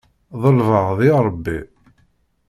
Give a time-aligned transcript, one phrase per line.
[0.41, 1.59] Ḍelbeɣ di Ṛebbi.